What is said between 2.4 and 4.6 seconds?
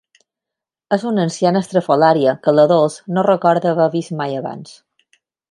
que la Dols no recorda haver vist mai